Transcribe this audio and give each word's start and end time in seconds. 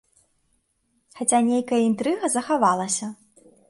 Хаця 1.21 1.39
нейкая 1.51 1.81
інтрыга 1.91 2.25
захавалася. 2.39 3.17